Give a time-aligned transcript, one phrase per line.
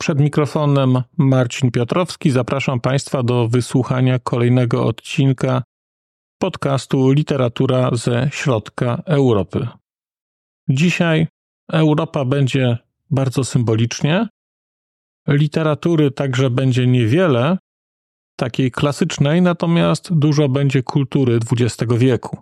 [0.00, 2.30] Przed mikrofonem Marcin Piotrowski.
[2.30, 5.62] Zapraszam Państwa do wysłuchania kolejnego odcinka
[6.38, 9.68] podcastu Literatura ze środka Europy.
[10.68, 11.26] Dzisiaj
[11.72, 12.78] Europa będzie
[13.10, 14.28] bardzo symbolicznie.
[15.28, 17.58] Literatury także będzie niewiele,
[18.36, 22.38] takiej klasycznej, natomiast dużo będzie kultury XX wieku.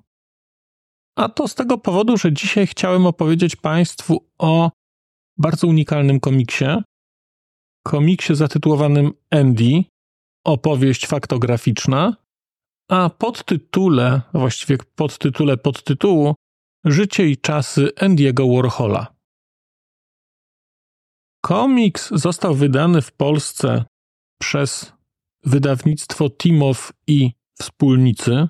[1.17, 4.71] A to z tego powodu, że dzisiaj chciałem opowiedzieć Państwu o
[5.37, 6.65] bardzo unikalnym komiksie.
[7.89, 9.85] Komiksie zatytułowanym Andy,
[10.45, 12.17] opowieść faktograficzna,
[12.91, 16.35] a podtytule, właściwie podtytule podtytułu
[16.85, 19.07] Życie i czasy Andy'ego Warhola.
[21.45, 23.85] Komiks został wydany w Polsce
[24.41, 24.93] przez
[25.45, 28.49] wydawnictwo Timow i Wspólnicy.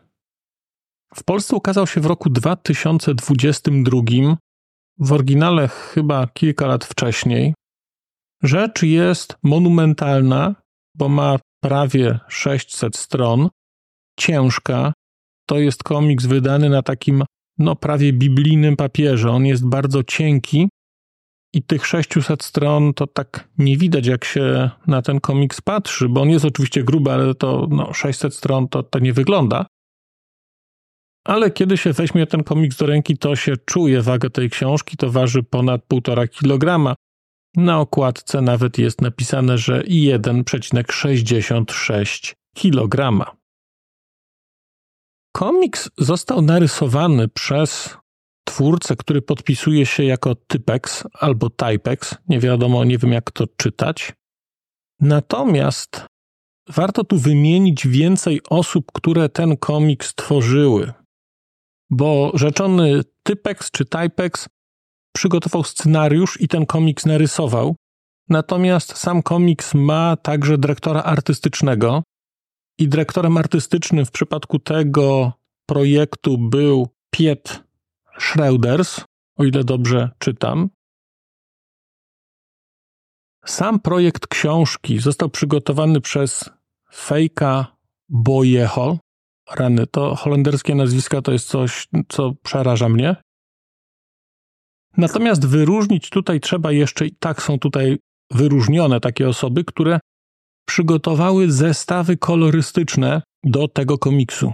[1.15, 4.01] W Polsce ukazał się w roku 2022,
[4.99, 7.55] w oryginale chyba kilka lat wcześniej.
[8.43, 10.55] Rzecz jest monumentalna,
[10.95, 13.49] bo ma prawie 600 stron
[14.21, 14.93] ciężka.
[15.47, 17.25] To jest komiks wydany na takim,
[17.59, 19.31] no prawie biblijnym papierze.
[19.31, 20.69] On jest bardzo cienki
[21.55, 26.23] i tych 600 stron to tak nie widać, jak się na ten komiks patrzy, bo
[26.23, 29.67] on jest oczywiście gruby, ale to no, 600 stron to, to nie wygląda.
[31.27, 35.11] Ale kiedy się weźmie ten komiks do ręki, to się czuje wagę tej książki, to
[35.11, 36.95] waży ponad 1,5 kg.
[37.57, 43.25] Na okładce nawet jest napisane, że 1,66 kg.
[45.33, 47.97] Komiks został narysowany przez
[48.45, 52.15] twórcę, który podpisuje się jako Typex albo Typex.
[52.29, 54.13] Nie wiadomo, nie wiem jak to czytać.
[55.01, 56.07] Natomiast
[56.69, 60.93] warto tu wymienić więcej osób, które ten komiks tworzyły.
[61.91, 64.49] Bo rzeczony Typex czy Typex
[65.19, 67.77] przygotował scenariusz i ten komiks narysował.
[68.29, 72.03] Natomiast sam komiks ma także dyrektora artystycznego,
[72.79, 75.33] i dyrektorem artystycznym w przypadku tego
[75.67, 77.63] projektu był Piet
[78.19, 79.01] Schreuders,
[79.37, 80.71] o ile dobrze czytam.
[83.45, 86.51] Sam projekt książki został przygotowany przez
[86.95, 87.77] Fejka
[88.09, 88.99] Bojeho.
[89.57, 93.17] Rany, to holenderskie nazwiska to jest coś, co przeraża mnie.
[94.97, 97.99] Natomiast wyróżnić tutaj trzeba jeszcze, i tak są tutaj
[98.31, 100.01] wyróżnione takie osoby, które
[100.69, 104.53] przygotowały zestawy kolorystyczne do tego komiksu.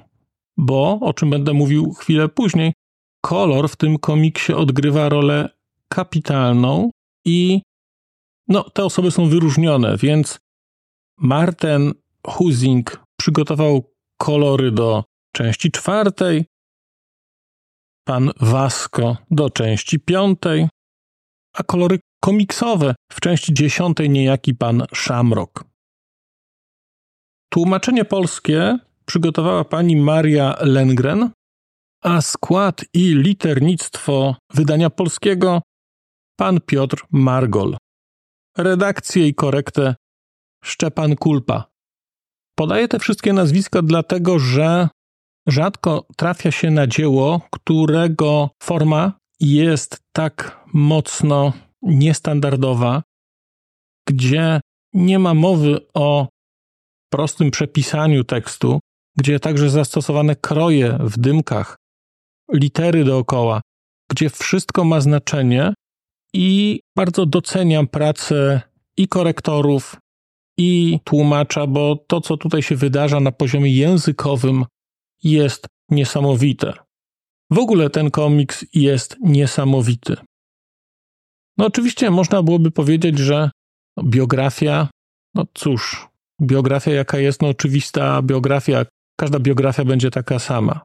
[0.56, 2.72] Bo, o czym będę mówił chwilę później,
[3.24, 5.48] kolor w tym komiksie odgrywa rolę
[5.88, 6.90] kapitalną
[7.24, 7.62] i
[8.48, 10.38] no, te osoby są wyróżnione, więc
[11.18, 11.92] Martin
[12.26, 16.44] Husing przygotował kolory do części czwartej,
[18.04, 20.68] pan Vasco do części piątej,
[21.54, 25.64] a kolory komiksowe w części dziesiątej niejaki pan Shamrock.
[27.52, 31.30] Tłumaczenie polskie przygotowała pani Maria Lengren,
[32.02, 35.62] a skład i liternictwo wydania polskiego
[36.36, 37.76] pan Piotr Margol.
[38.58, 39.94] Redakcję i korektę
[40.64, 41.64] Szczepan Kulpa.
[42.58, 44.88] Podaję te wszystkie nazwiska dlatego, że
[45.46, 53.02] rzadko trafia się na dzieło, którego forma jest tak mocno niestandardowa,
[54.08, 54.60] gdzie
[54.92, 56.28] nie ma mowy o
[57.12, 58.80] prostym przepisaniu tekstu,
[59.16, 61.76] gdzie także zastosowane kroje w dymkach,
[62.52, 63.60] litery dookoła,
[64.10, 65.74] gdzie wszystko ma znaczenie
[66.34, 68.60] i bardzo doceniam pracę
[68.96, 69.96] i korektorów,
[70.58, 74.64] i tłumacza, bo to, co tutaj się wydarza na poziomie językowym,
[75.22, 76.72] jest niesamowite.
[77.50, 80.16] W ogóle ten komiks jest niesamowity.
[81.58, 83.50] No, oczywiście można byłoby powiedzieć, że
[84.04, 84.88] biografia,
[85.34, 86.08] no cóż,
[86.42, 88.86] biografia jaka jest, no oczywista biografia,
[89.20, 90.82] każda biografia będzie taka sama.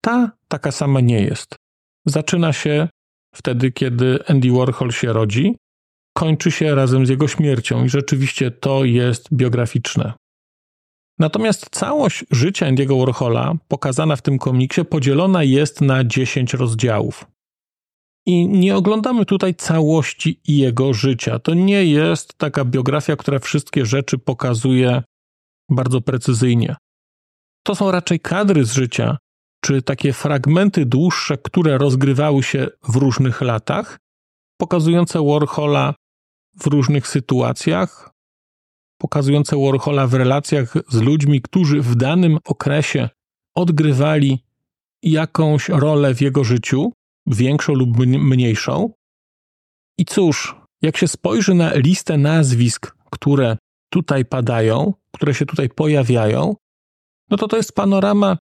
[0.00, 1.56] Ta taka sama nie jest.
[2.06, 2.88] Zaczyna się
[3.34, 5.56] wtedy, kiedy Andy Warhol się rodzi,
[6.16, 10.12] kończy się razem z jego śmiercią i rzeczywiście to jest biograficzne.
[11.18, 17.26] Natomiast całość życia Andy'ego Warhola, pokazana w tym komiksie, podzielona jest na 10 rozdziałów.
[18.26, 21.38] I nie oglądamy tutaj całości jego życia.
[21.38, 25.02] To nie jest taka biografia, która wszystkie rzeczy pokazuje
[25.70, 26.76] bardzo precyzyjnie.
[27.66, 29.16] To są raczej kadry z życia,
[29.64, 33.98] czy takie fragmenty dłuższe, które rozgrywały się w różnych latach,
[34.60, 35.94] pokazujące Warhola
[36.60, 38.13] w różnych sytuacjach,
[38.98, 43.08] pokazujące Warhola w relacjach z ludźmi, którzy w danym okresie
[43.54, 44.44] odgrywali
[45.02, 46.92] jakąś rolę w jego życiu,
[47.26, 48.92] większą lub mniejszą.
[49.98, 53.56] I cóż, jak się spojrzy na listę nazwisk, które
[53.90, 56.54] tutaj padają, które się tutaj pojawiają,
[57.30, 58.38] no to to jest panorama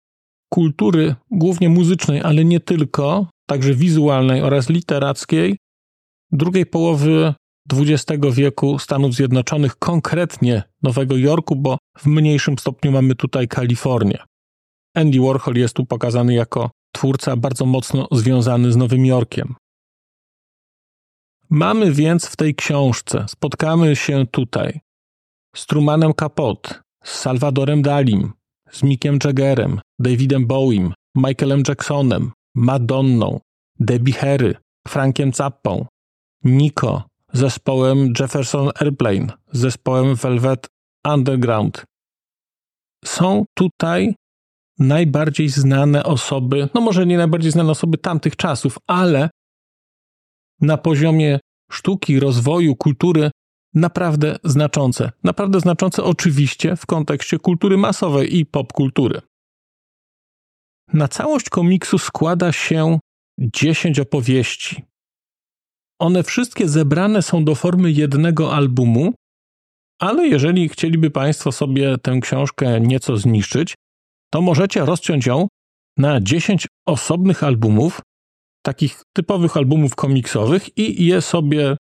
[0.50, 5.58] kultury, głównie muzycznej, ale nie tylko, także wizualnej oraz literackiej,
[6.32, 7.34] drugiej połowy
[7.72, 14.24] XX wieku Stanów Zjednoczonych, konkretnie Nowego Jorku, bo w mniejszym stopniu mamy tutaj Kalifornię.
[14.96, 19.56] Andy Warhol jest tu pokazany jako twórca bardzo mocno związany z Nowym Jorkiem.
[21.50, 24.80] Mamy więc w tej książce, spotkamy się tutaj
[25.56, 28.34] z Trumanem Capote, z Salvadorem Dalim,
[28.72, 33.40] z Mickiem Jaggerem, Davidem Bowiem, Michaelem Jacksonem, Madonną,
[33.80, 34.56] Debbie Harry,
[34.88, 35.86] Frankiem Zappą,
[36.44, 40.68] Nico, zespołem Jefferson Airplane, zespołem Velvet
[41.08, 41.86] Underground.
[43.06, 44.16] Są tutaj
[44.80, 49.30] najbardziej znane osoby, no może nie najbardziej znane osoby tamtych czasów, ale
[50.62, 51.40] na poziomie
[51.72, 53.32] sztuki, rozwoju, kultury
[53.74, 55.12] naprawdę znaczące.
[55.24, 59.22] Naprawdę znaczące oczywiście w kontekście kultury masowej i popkultury.
[60.94, 63.00] Na całość komiksu składa się
[63.40, 64.84] 10 opowieści.
[66.04, 69.14] One wszystkie zebrane są do formy jednego albumu,
[70.00, 73.76] ale jeżeli chcieliby Państwo sobie tę książkę nieco zniszczyć,
[74.34, 75.48] to możecie rozciąć ją
[75.98, 78.02] na 10 osobnych albumów,
[78.66, 81.78] takich typowych albumów komiksowych i je sobie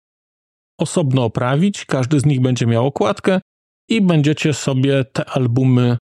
[0.80, 1.86] osobno oprawić.
[1.86, 3.42] Każdy z nich będzie miał okładkę
[3.90, 5.98] i będziecie sobie te albumy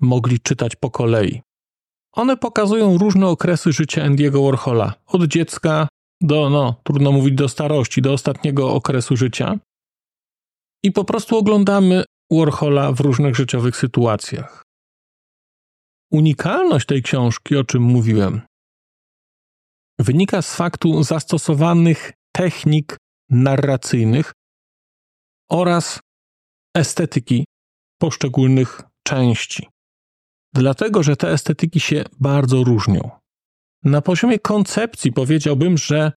[0.00, 1.42] mogli czytać po kolei.
[2.12, 5.88] One pokazują różne okresy życia Andy'ego Warhola, od dziecka
[6.20, 9.58] do, no, trudno mówić do starości, do ostatniego okresu życia.
[10.84, 14.62] I po prostu oglądamy Warhola w różnych życiowych sytuacjach.
[16.12, 18.40] Unikalność tej książki, o czym mówiłem,
[19.98, 22.96] wynika z faktu zastosowanych technik
[23.30, 24.32] narracyjnych
[25.50, 26.00] oraz
[26.76, 27.44] estetyki
[28.00, 29.68] poszczególnych części.
[30.54, 33.10] Dlatego, że te estetyki się bardzo różnią.
[33.84, 36.12] Na poziomie koncepcji powiedziałbym, że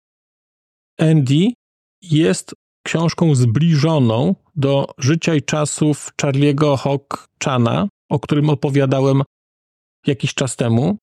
[1.00, 1.54] Andy
[2.02, 9.22] jest książką zbliżoną do życia i czasów Charlie'ego Hock-Chana, o którym opowiadałem
[10.08, 10.98] jakiś czas temu.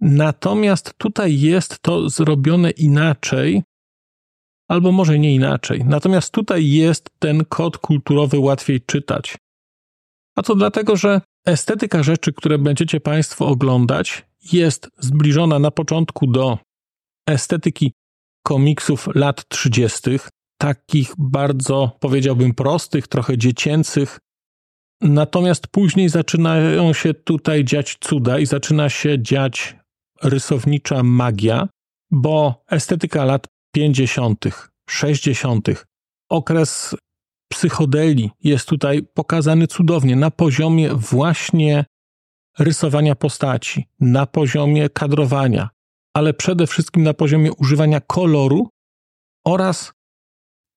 [0.00, 3.62] Natomiast tutaj jest to zrobione inaczej,
[4.68, 5.84] albo może nie inaczej.
[5.84, 9.36] Natomiast tutaj jest ten kod kulturowy łatwiej czytać.
[10.36, 16.58] A to dlatego, że estetyka rzeczy, które będziecie Państwo oglądać, jest zbliżona na początku do
[17.28, 17.92] estetyki
[18.42, 20.00] komiksów lat 30.,
[20.58, 24.18] takich bardzo, powiedziałbym, prostych, trochę dziecięcych.
[25.00, 29.76] Natomiast później zaczynają się tutaj dziać cuda i zaczyna się dziać
[30.22, 31.68] rysownicza magia,
[32.10, 34.44] bo estetyka lat 50.,
[34.90, 35.68] 60.,
[36.30, 36.96] okres
[37.52, 41.84] psychodeli jest tutaj pokazany cudownie na poziomie właśnie
[42.58, 45.68] rysowania postaci, na poziomie kadrowania,
[46.14, 48.68] ale przede wszystkim na poziomie używania koloru
[49.46, 49.92] oraz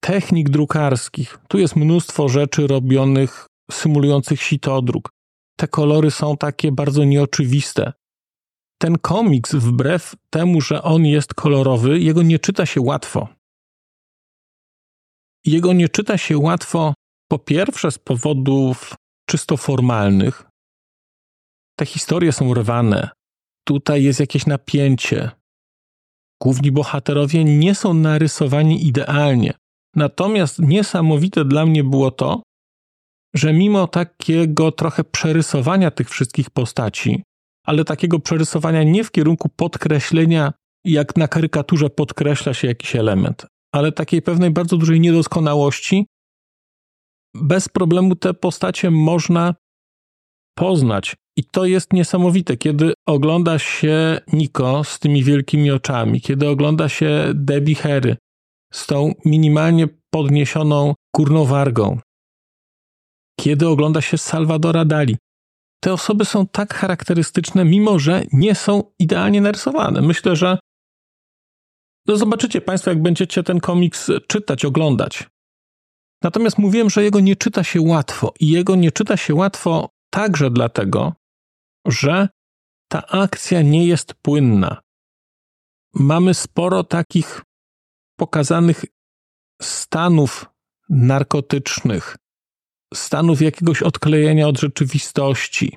[0.00, 1.38] technik drukarskich.
[1.48, 5.08] Tu jest mnóstwo rzeczy robionych, symulujących sitodruk.
[5.56, 7.92] Te kolory są takie bardzo nieoczywiste.
[8.78, 13.28] Ten komiks, wbrew temu, że on jest kolorowy, jego nie czyta się łatwo.
[15.44, 16.94] Jego nie czyta się łatwo
[17.28, 18.94] po pierwsze z powodów
[19.26, 20.44] czysto formalnych,
[21.76, 23.08] te historie są rwane.
[23.64, 25.30] Tutaj jest jakieś napięcie.
[26.42, 29.52] Główni bohaterowie nie są narysowani idealnie.
[29.96, 32.42] Natomiast niesamowite dla mnie było to,
[33.34, 37.22] że mimo takiego trochę przerysowania tych wszystkich postaci,
[37.66, 40.52] ale takiego przerysowania nie w kierunku podkreślenia,
[40.84, 46.06] jak na karykaturze podkreśla się jakiś element, ale takiej pewnej bardzo dużej niedoskonałości,
[47.34, 49.54] bez problemu te postacie można
[50.58, 51.16] poznać.
[51.36, 57.32] I to jest niesamowite, kiedy ogląda się Niko z tymi wielkimi oczami, kiedy ogląda się
[57.34, 58.16] Debbie Harry
[58.72, 61.98] z tą minimalnie podniesioną górną wargą,
[63.40, 65.16] kiedy ogląda się Salvadora Dali.
[65.80, 70.02] Te osoby są tak charakterystyczne, mimo że nie są idealnie narysowane.
[70.02, 70.58] Myślę, że
[72.08, 75.24] No zobaczycie Państwo, jak będziecie ten komiks czytać, oglądać.
[76.22, 80.50] Natomiast mówiłem, że jego nie czyta się łatwo i jego nie czyta się łatwo także
[80.50, 81.12] dlatego,
[81.86, 82.28] że
[82.88, 84.80] ta akcja nie jest płynna.
[85.94, 87.42] Mamy sporo takich
[88.18, 88.84] pokazanych
[89.62, 90.46] stanów
[90.88, 92.16] narkotycznych,
[92.94, 95.76] stanów jakiegoś odklejenia od rzeczywistości.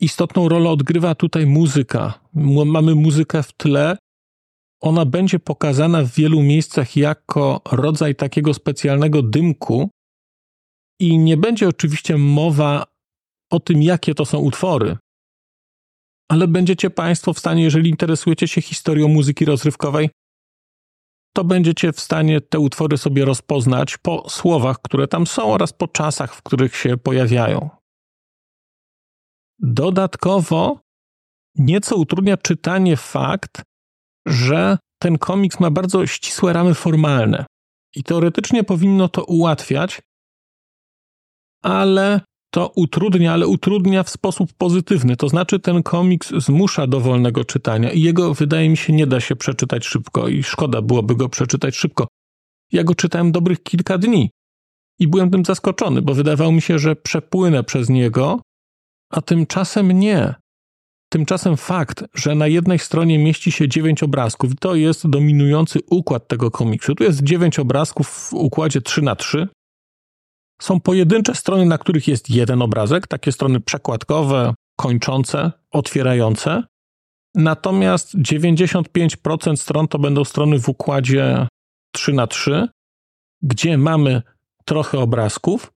[0.00, 2.20] Istotną rolę odgrywa tutaj muzyka.
[2.66, 3.96] Mamy muzykę w tle.
[4.82, 9.90] Ona będzie pokazana w wielu miejscach jako rodzaj takiego specjalnego dymku,
[11.00, 12.86] i nie będzie oczywiście mowa
[13.54, 14.96] o tym, jakie to są utwory,
[16.28, 20.10] ale będziecie Państwo w stanie, jeżeli interesujecie się historią muzyki rozrywkowej,
[21.36, 25.88] to będziecie w stanie te utwory sobie rozpoznać po słowach, które tam są oraz po
[25.88, 27.70] czasach, w których się pojawiają.
[29.58, 30.80] Dodatkowo
[31.54, 33.62] nieco utrudnia czytanie fakt,
[34.26, 37.46] że ten komiks ma bardzo ścisłe ramy formalne
[37.96, 40.00] i teoretycznie powinno to ułatwiać,
[41.62, 42.20] ale
[42.54, 45.16] to utrudnia, ale utrudnia w sposób pozytywny.
[45.16, 49.20] To znaczy, ten komiks zmusza do wolnego czytania i jego, wydaje mi się, nie da
[49.20, 52.06] się przeczytać szybko i szkoda byłoby go przeczytać szybko.
[52.72, 54.30] Ja go czytałem dobrych kilka dni
[54.98, 58.40] i byłem tym zaskoczony, bo wydawało mi się, że przepłynę przez niego,
[59.10, 60.34] a tymczasem nie.
[61.08, 66.50] Tymczasem fakt, że na jednej stronie mieści się dziewięć obrazków, to jest dominujący układ tego
[66.50, 66.94] komiksu.
[66.94, 69.48] Tu jest dziewięć obrazków w układzie 3 na 3
[70.64, 76.62] są pojedyncze strony, na których jest jeden obrazek, takie strony przekładkowe, kończące, otwierające.
[77.34, 81.48] Natomiast 95% stron to będą strony w układzie
[81.92, 82.68] 3 na 3
[83.44, 84.22] gdzie mamy
[84.64, 85.72] trochę obrazków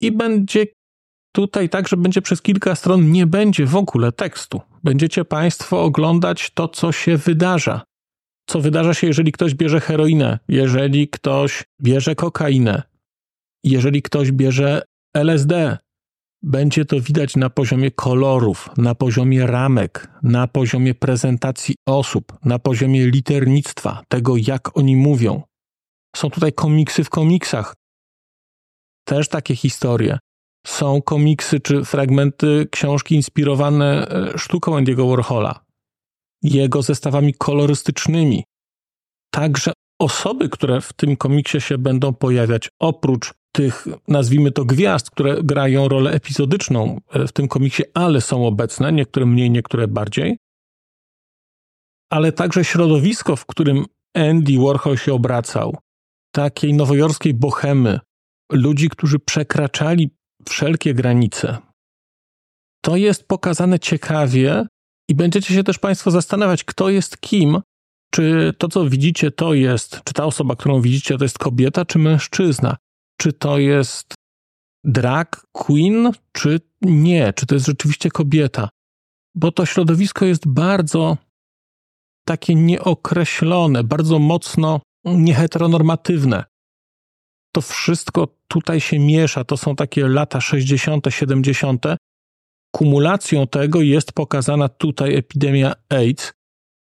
[0.00, 0.66] i będzie
[1.32, 4.60] tutaj tak, że będzie przez kilka stron nie będzie w ogóle tekstu.
[4.84, 7.82] Będziecie Państwo oglądać to, co się wydarza.
[8.46, 12.82] Co wydarza się, jeżeli ktoś bierze heroinę, jeżeli ktoś bierze kokainę,
[13.64, 14.82] jeżeli ktoś bierze
[15.16, 15.78] LSD,
[16.42, 23.06] będzie to widać na poziomie kolorów, na poziomie ramek, na poziomie prezentacji osób, na poziomie
[23.06, 25.42] liternictwa, tego jak oni mówią.
[26.16, 27.74] Są tutaj komiksy w komiksach.
[29.04, 30.18] Też takie historie.
[30.66, 35.64] Są komiksy czy fragmenty książki inspirowane e, sztuką Andy'ego Warhola,
[36.42, 38.44] jego zestawami kolorystycznymi.
[39.30, 45.42] Także osoby, które w tym komiksie się będą pojawiać, oprócz tych, nazwijmy to, gwiazd, które
[45.42, 50.36] grają rolę epizodyczną e, w tym komiksie, ale są obecne, niektóre mniej, niektóre bardziej,
[52.10, 53.84] ale także środowisko, w którym
[54.14, 55.76] Andy Warhol się obracał,
[56.34, 58.00] takiej nowojorskiej bohemy,
[58.52, 60.10] ludzi, którzy przekraczali
[60.48, 61.58] wszelkie granice.
[62.84, 64.66] To jest pokazane ciekawie
[65.08, 67.60] i będziecie się też Państwo zastanawiać, kto jest kim,
[68.14, 71.98] czy to, co widzicie, to jest, czy ta osoba, którą widzicie, to jest kobieta, czy
[71.98, 72.76] mężczyzna
[73.16, 74.14] czy to jest
[74.84, 78.68] drag queen, czy nie, czy to jest rzeczywiście kobieta.
[79.34, 81.16] Bo to środowisko jest bardzo
[82.24, 86.44] takie nieokreślone, bardzo mocno nieheteronormatywne.
[87.52, 91.86] To wszystko tutaj się miesza, to są takie lata 60., 70.
[92.74, 96.32] Kumulacją tego jest pokazana tutaj epidemia AIDS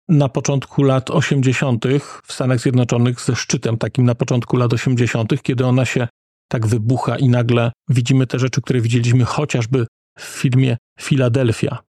[0.10, 1.86] na początku lat 80.
[2.24, 6.08] w Stanach Zjednoczonych, ze szczytem takim na początku lat 80., kiedy ona się
[6.52, 9.88] tak wybucha i nagle widzimy te rzeczy, które widzieliśmy chociażby
[10.20, 11.84] w filmie Filadelfia.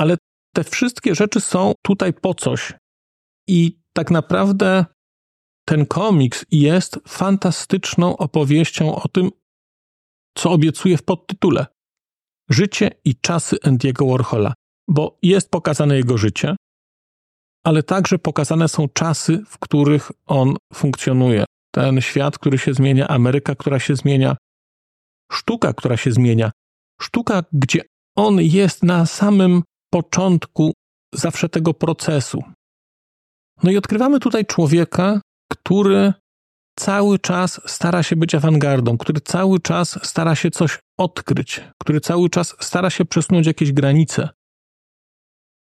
[0.00, 0.16] Ale
[0.54, 2.72] te wszystkie rzeczy są tutaj po coś.
[3.48, 4.84] I tak naprawdę
[5.66, 9.30] ten komiks jest fantastyczną opowieścią o tym,
[10.38, 11.66] co obiecuje w podtytule.
[12.50, 14.54] Życie i czasy Andiego Warhola,
[14.88, 16.56] bo jest pokazane jego życie,
[17.64, 21.44] ale także pokazane są czasy, w których on funkcjonuje
[21.74, 24.36] ten świat, który się zmienia, Ameryka, która się zmienia,
[25.32, 26.50] sztuka, która się zmienia,
[27.00, 27.82] sztuka, gdzie
[28.16, 30.72] on jest na samym początku
[31.14, 32.42] zawsze tego procesu.
[33.62, 36.12] No i odkrywamy tutaj człowieka, który
[36.78, 42.30] cały czas stara się być awangardą, który cały czas stara się coś odkryć, który cały
[42.30, 44.28] czas stara się przesunąć jakieś granice.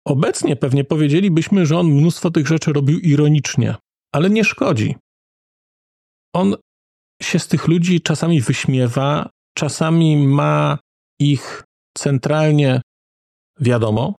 [0.05, 3.75] Obecnie pewnie powiedzielibyśmy, że on mnóstwo tych rzeczy robił ironicznie,
[4.13, 4.95] ale nie szkodzi
[6.33, 6.55] on
[7.21, 10.79] się z tych ludzi czasami wyśmiewa, czasami ma
[11.19, 11.63] ich
[11.97, 12.81] centralnie
[13.59, 14.15] wiadomo,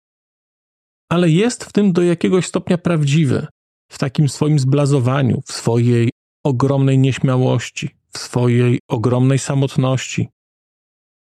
[1.13, 3.47] ale jest w tym do jakiegoś stopnia prawdziwy,
[3.93, 6.11] w takim swoim zblazowaniu, w swojej
[6.47, 10.29] ogromnej nieśmiałości, w swojej ogromnej samotności,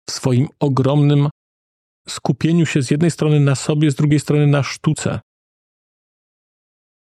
[0.08, 1.28] w swoim ogromnym
[2.08, 5.20] skupieniu się z jednej strony na sobie, z drugiej strony na sztuce.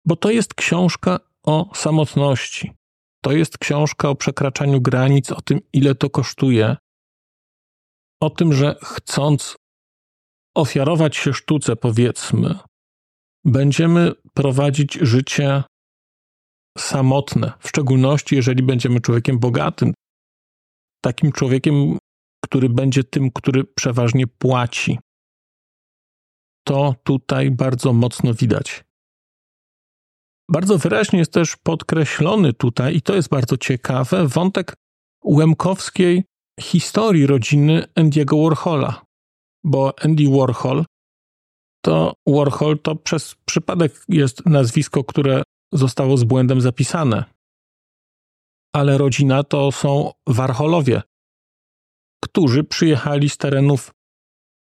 [0.07, 2.71] bo to jest książka o samotności.
[3.25, 6.77] To jest książka o przekraczaniu granic, o tym, ile to kosztuje,
[8.21, 9.55] o tym, że chcąc
[10.55, 12.59] ofiarować się sztuce, powiedzmy,
[13.45, 15.63] będziemy prowadzić życie
[16.77, 19.93] samotne, w szczególności jeżeli będziemy człowiekiem bogatym,
[21.03, 21.97] takim człowiekiem,
[22.43, 24.99] który będzie tym, który przeważnie płaci.
[26.67, 28.83] To tutaj bardzo mocno widać.
[30.49, 34.73] Bardzo wyraźnie jest też podkreślony tutaj, i to jest bardzo ciekawe, wątek
[35.25, 36.23] łemkowskiej
[36.59, 39.05] historii rodziny Andy'ego Warhola.
[39.63, 40.85] Bo Andy Warhol
[41.85, 47.25] to Warhol to przez przypadek jest nazwisko, które zostało z błędem zapisane.
[48.75, 51.01] Ale rodzina to są Warholowie,
[52.23, 53.91] którzy przyjechali z terenów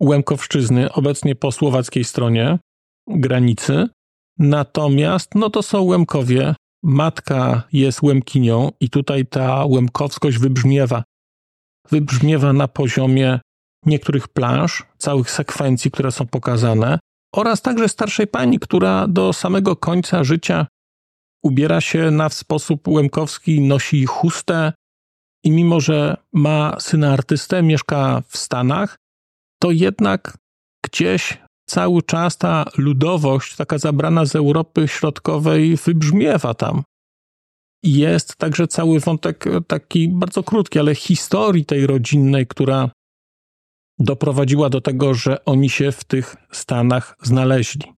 [0.02, 2.58] Łemkowszczyzny, obecnie po słowackiej stronie
[3.08, 3.88] granicy.
[4.38, 6.54] Natomiast no to są Łemkowie.
[6.82, 11.04] Matka jest Łemkinią i tutaj ta łemkowskość wybrzmiewa.
[11.90, 13.40] Wybrzmiewa na poziomie
[13.86, 16.98] niektórych planż, całych sekwencji, które są pokazane,
[17.34, 20.66] oraz także starszej pani, która do samego końca życia
[21.42, 24.72] ubiera się na sposób łemkowski, nosi chustę
[25.44, 28.96] i mimo, że ma syna artystę, mieszka w Stanach,
[29.62, 30.38] to jednak
[30.84, 36.82] gdzieś cały czas ta ludowość, taka zabrana z Europy Środkowej, wybrzmiewa tam.
[37.82, 42.90] Jest także cały wątek taki bardzo krótki, ale historii tej rodzinnej, która
[43.98, 47.92] doprowadziła do tego, że oni się w tych Stanach znaleźli.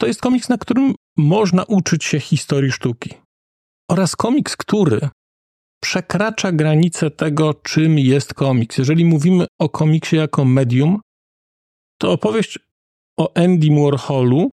[0.00, 3.10] To jest komiks, na którym można uczyć się historii sztuki.
[3.90, 5.08] Oraz komiks, który
[5.82, 8.78] przekracza granicę tego, czym jest komiks.
[8.78, 11.00] Jeżeli mówimy o komiksie jako medium,
[12.02, 12.58] to opowieść
[13.16, 14.50] o Andy Warholu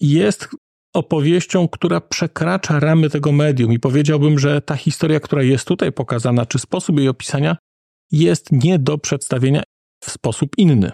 [0.00, 0.48] jest
[0.94, 6.46] opowieścią, która przekracza ramy tego medium i powiedziałbym, że ta historia, która jest tutaj pokazana,
[6.46, 7.56] czy sposób jej opisania,
[8.12, 9.62] jest nie do przedstawienia
[10.04, 10.92] w sposób inny.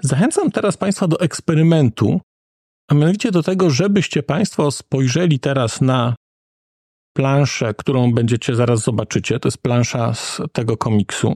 [0.00, 2.20] Zachęcam teraz Państwa do eksperymentu,
[2.88, 6.14] a mianowicie do tego, żebyście Państwo spojrzeli teraz na
[7.16, 9.40] planszę, którą będziecie zaraz zobaczycie.
[9.40, 11.34] To jest plansza z tego komiksu.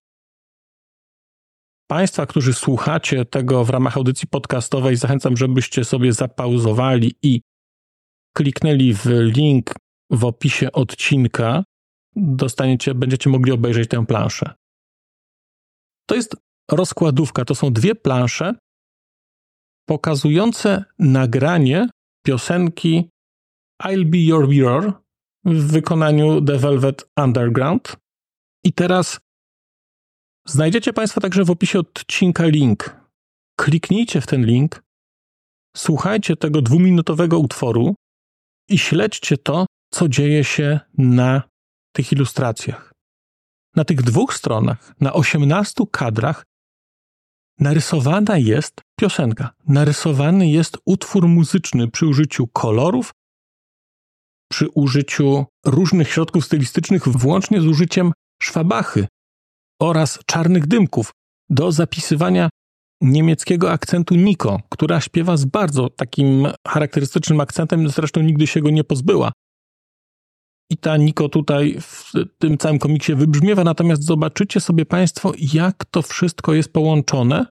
[1.86, 7.40] Państwa, którzy słuchacie tego w ramach audycji podcastowej, zachęcam, żebyście sobie zapauzowali i
[8.36, 9.74] kliknęli w link
[10.10, 11.64] w opisie odcinka.
[12.16, 14.54] Dostaniecie, będziecie mogli obejrzeć tę planszę.
[16.08, 16.36] To jest
[16.70, 17.44] rozkładówka.
[17.44, 18.54] To są dwie plansze
[19.88, 21.88] pokazujące nagranie
[22.26, 23.10] piosenki
[23.82, 24.92] I'll Be Your Mirror
[25.44, 27.96] w wykonaniu The Velvet Underground.
[28.64, 29.20] I teraz
[30.46, 33.00] znajdziecie Państwo także w opisie odcinka link.
[33.56, 34.82] Kliknijcie w ten link,
[35.76, 37.94] słuchajcie tego dwuminutowego utworu
[38.68, 41.42] i śledźcie to, co dzieje się na
[41.92, 42.92] tych ilustracjach.
[43.76, 46.44] Na tych dwóch stronach, na 18 kadrach,
[47.60, 53.12] narysowana jest piosenka, narysowany jest utwór muzyczny przy użyciu kolorów,
[54.50, 59.06] przy użyciu różnych środków stylistycznych, włącznie z użyciem szwabachy
[59.82, 61.10] oraz czarnych dymków
[61.50, 62.48] do zapisywania
[63.00, 68.84] niemieckiego akcentu Niko, która śpiewa z bardzo takim charakterystycznym akcentem, zresztą nigdy się go nie
[68.84, 69.32] pozbyła.
[70.70, 76.02] I ta Niko tutaj w tym całym komiksie wybrzmiewa, natomiast zobaczycie sobie Państwo, jak to
[76.02, 77.46] wszystko jest połączone.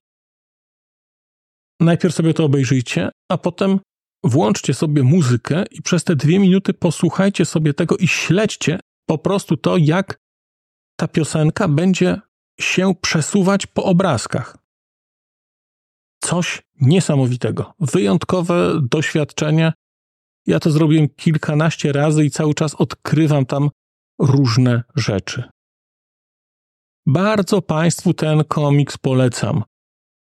[1.80, 3.80] Najpierw sobie to obejrzyjcie, a potem
[4.24, 9.56] włączcie sobie muzykę i przez te dwie minuty posłuchajcie sobie tego i śledźcie po prostu
[9.56, 10.18] to, jak
[10.96, 12.20] ta piosenka będzie
[12.60, 14.56] się przesuwać po obrazkach.
[16.20, 19.72] Coś niesamowitego, wyjątkowe doświadczenie.
[20.46, 23.70] Ja to zrobiłem kilkanaście razy i cały czas odkrywam tam
[24.18, 25.44] różne rzeczy.
[27.06, 29.64] Bardzo Państwu ten komiks polecam.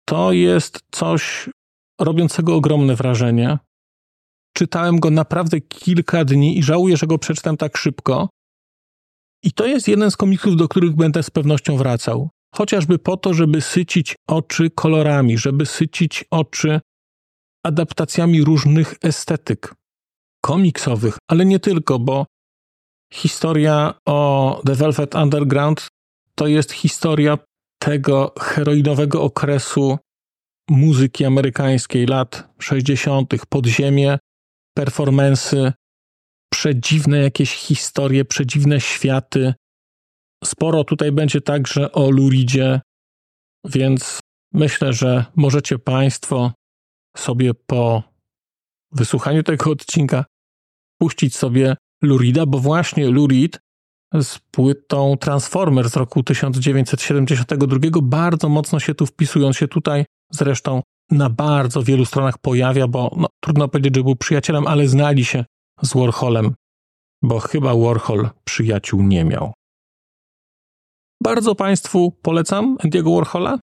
[0.05, 1.49] To jest coś
[1.99, 3.57] robiącego ogromne wrażenie.
[4.53, 8.29] Czytałem go naprawdę kilka dni i żałuję, że go przeczytam tak szybko.
[9.43, 12.29] I to jest jeden z komiksów, do których będę z pewnością wracał.
[12.55, 16.79] Chociażby po to, żeby sycić oczy kolorami, żeby sycić oczy
[17.65, 19.75] adaptacjami różnych estetyk
[20.41, 22.25] komiksowych, ale nie tylko, bo
[23.13, 25.87] historia o The Velvet Underground
[26.35, 27.37] to jest historia
[27.79, 29.97] tego heroinowego okresu
[30.69, 34.19] muzyki amerykańskiej lat 60., podziemie,
[34.77, 35.71] performensy,
[36.49, 39.53] przedziwne jakieś historie, przedziwne światy.
[40.43, 42.81] Sporo tutaj będzie także o Luridzie,
[43.65, 44.19] więc
[44.53, 46.51] myślę, że możecie Państwo
[47.17, 48.03] sobie po
[48.91, 50.25] wysłuchaniu tego odcinka
[50.97, 53.59] puścić sobie Lurida, bo właśnie Lurid
[54.13, 59.47] z płytą Transformer z roku 1972 bardzo mocno się tu wpisuje.
[59.47, 60.81] On się tutaj zresztą
[61.11, 65.45] na bardzo wielu stronach pojawia, bo no, trudno powiedzieć, że był przyjacielem, ale znali się
[65.81, 66.55] z Warholem,
[67.21, 69.53] bo chyba Warhol przyjaciół nie miał.
[71.23, 73.59] Bardzo Państwu polecam Andiego Warhola.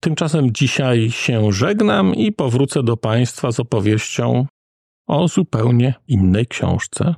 [0.00, 4.46] Tymczasem dzisiaj się żegnam i powrócę do Państwa z opowieścią
[5.08, 7.14] o zupełnie innej książce,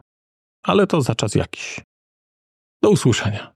[0.62, 1.81] ale to za czas jakiś.
[2.83, 3.56] Do usłyszenia.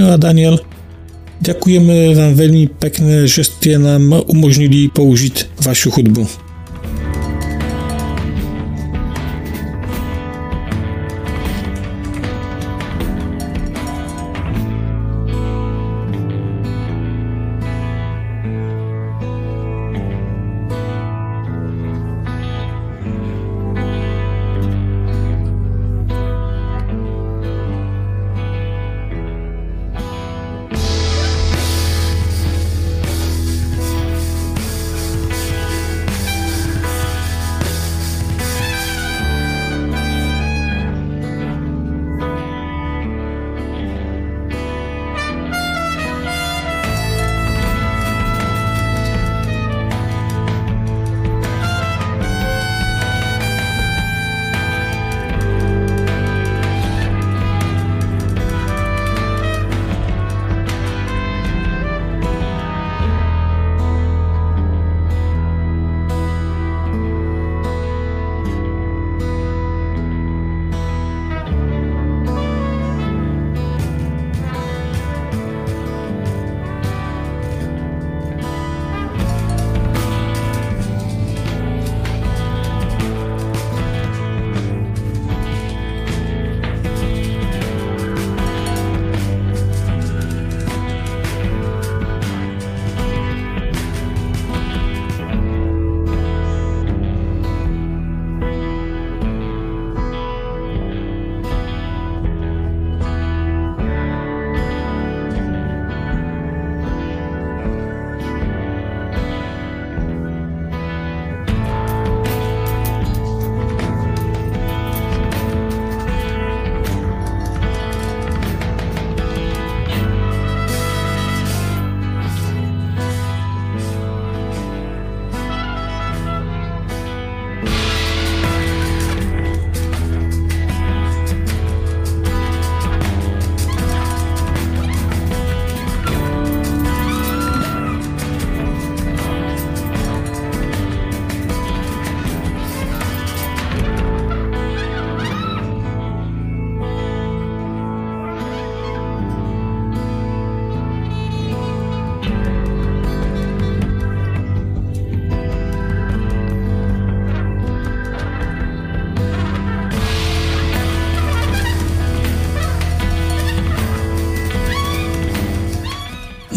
[0.00, 0.56] Sino a Daniel,
[1.44, 6.49] ďakujeme vám veľmi pekne, že ste nám umožnili použiť vašu hudbu.